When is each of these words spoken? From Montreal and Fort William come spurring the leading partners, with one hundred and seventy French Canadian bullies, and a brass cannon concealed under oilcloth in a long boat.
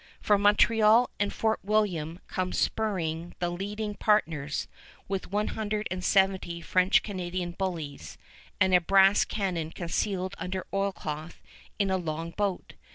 From 0.19 0.41
Montreal 0.41 1.11
and 1.19 1.31
Fort 1.31 1.59
William 1.61 2.21
come 2.25 2.53
spurring 2.53 3.35
the 3.37 3.51
leading 3.51 3.93
partners, 3.93 4.67
with 5.07 5.31
one 5.31 5.49
hundred 5.49 5.87
and 5.91 6.03
seventy 6.03 6.59
French 6.59 7.03
Canadian 7.03 7.51
bullies, 7.51 8.17
and 8.59 8.73
a 8.73 8.81
brass 8.81 9.25
cannon 9.25 9.69
concealed 9.71 10.33
under 10.39 10.65
oilcloth 10.73 11.43
in 11.77 11.91
a 11.91 11.97
long 11.97 12.31
boat. 12.31 12.73